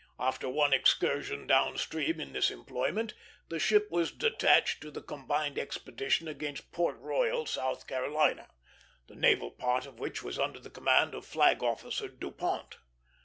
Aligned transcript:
After 0.17 0.49
one 0.49 0.73
excursion 0.73 1.45
down 1.45 1.77
stream 1.77 2.19
in 2.19 2.33
this 2.33 2.49
employment, 2.49 3.13
the 3.49 3.59
ship 3.59 3.91
was 3.91 4.11
detached 4.11 4.81
to 4.81 4.89
the 4.89 5.03
combined 5.03 5.59
expedition 5.59 6.27
against 6.27 6.71
Port 6.71 6.97
Royal, 6.97 7.45
South 7.45 7.85
Carolina, 7.85 8.49
the 9.05 9.15
naval 9.15 9.51
part 9.51 9.85
of 9.85 9.99
which 9.99 10.23
was 10.23 10.39
under 10.39 10.57
the 10.57 10.71
command 10.71 11.13
of 11.13 11.23
"Flag 11.23 11.61
Officer" 11.61 12.07
Dupont. 12.07 12.79